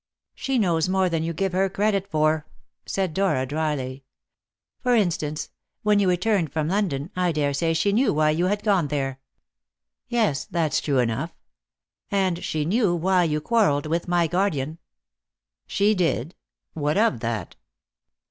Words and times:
"She 0.33 0.57
knows 0.57 0.89
more 0.89 1.09
than 1.09 1.21
you 1.21 1.31
give 1.31 1.51
her 1.53 1.69
credit 1.69 2.09
for," 2.09 2.47
said 2.87 3.13
Dora 3.13 3.45
dryly. 3.45 4.03
"For 4.79 4.95
instance; 4.95 5.51
when 5.83 5.99
you 5.99 6.09
returned 6.09 6.51
from 6.51 6.67
London, 6.67 7.11
I 7.15 7.31
dare 7.31 7.53
say 7.53 7.75
she 7.75 7.91
knew 7.93 8.11
why 8.11 8.31
you 8.31 8.47
had 8.47 8.63
gone 8.63 8.87
there." 8.87 9.19
"Yes; 10.07 10.45
that's 10.45 10.81
true 10.81 10.97
enough." 10.97 11.35
"And 12.09 12.43
she 12.43 12.65
knew 12.65 12.95
why 12.95 13.25
you 13.25 13.41
quarrelled 13.41 13.85
with 13.85 14.07
my 14.07 14.25
guardian." 14.25 14.79
"She 15.67 15.93
did. 15.93 16.33
What 16.73 16.97
of 16.97 17.19
that?" 17.19 17.55